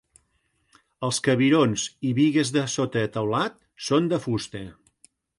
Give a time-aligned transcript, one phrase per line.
[1.07, 3.59] Els cabirons i bigues de sota teulat
[3.89, 4.63] són de fusta.